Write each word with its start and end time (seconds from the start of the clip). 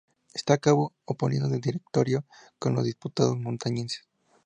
Esto 0.33 0.53
acabo 0.53 0.93
oponiendo 1.05 1.47
al 1.53 1.61
directorio 1.61 2.23
con 2.57 2.73
los 2.73 2.83
diputados 2.85 3.37
montañeses. 3.37 4.07